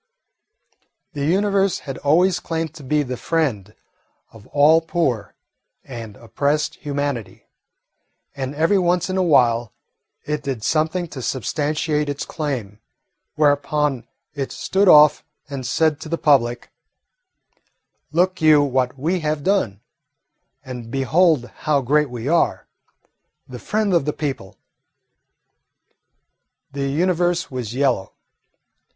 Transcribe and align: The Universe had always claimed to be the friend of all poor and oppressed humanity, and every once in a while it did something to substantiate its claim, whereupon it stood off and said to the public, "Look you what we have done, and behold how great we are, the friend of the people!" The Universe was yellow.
The 1.13 1.25
Universe 1.27 1.81
had 1.85 1.99
always 1.99 2.39
claimed 2.39 2.73
to 2.73 2.83
be 2.83 3.03
the 3.03 3.17
friend 3.17 3.75
of 4.31 4.47
all 4.47 4.81
poor 4.81 5.35
and 5.83 6.17
oppressed 6.17 6.77
humanity, 6.77 7.45
and 8.35 8.55
every 8.55 8.79
once 8.79 9.11
in 9.11 9.17
a 9.17 9.21
while 9.21 9.73
it 10.25 10.41
did 10.41 10.63
something 10.63 11.07
to 11.09 11.21
substantiate 11.21 12.09
its 12.09 12.25
claim, 12.25 12.79
whereupon 13.35 14.07
it 14.33 14.51
stood 14.51 14.87
off 14.87 15.23
and 15.47 15.67
said 15.67 16.01
to 16.01 16.09
the 16.09 16.17
public, 16.17 16.71
"Look 18.11 18.41
you 18.41 18.63
what 18.63 18.97
we 18.97 19.19
have 19.19 19.43
done, 19.43 19.81
and 20.65 20.89
behold 20.89 21.45
how 21.69 21.79
great 21.81 22.09
we 22.09 22.27
are, 22.27 22.65
the 23.47 23.59
friend 23.59 23.93
of 23.93 24.05
the 24.05 24.13
people!" 24.13 24.57
The 26.71 26.87
Universe 26.89 27.51
was 27.51 27.75
yellow. 27.75 28.13